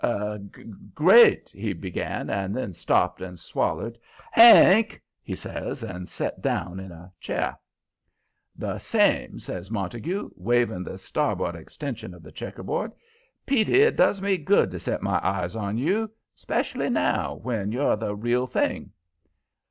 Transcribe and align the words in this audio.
"Great" 0.95 1.49
he 1.49 1.73
began, 1.73 2.27
and 2.31 2.55
then 2.57 2.73
stopped 2.73 3.21
and 3.21 3.37
swallered. 3.37 3.99
"HANK!" 4.31 4.99
he 5.21 5.35
says, 5.35 5.83
and 5.83 6.09
set 6.09 6.41
down 6.41 6.79
in 6.79 6.91
a 6.91 7.11
chair. 7.19 7.55
"The 8.55 8.79
same," 8.79 9.37
says 9.37 9.69
Montague, 9.69 10.31
waving 10.35 10.85
the 10.85 10.97
starboard 10.97 11.53
extension 11.55 12.15
of 12.15 12.23
the 12.23 12.31
checkerboard. 12.31 12.93
"Petey, 13.45 13.81
it 13.81 13.95
does 13.95 14.23
me 14.23 14.37
good 14.37 14.71
to 14.71 14.79
set 14.79 15.03
my 15.03 15.19
eyes 15.21 15.55
on 15.55 15.77
you. 15.77 16.09
Especially 16.35 16.89
now, 16.89 17.35
when 17.35 17.71
you're 17.71 17.95
the 17.95 18.15
real 18.15 18.47
thing." 18.47 18.91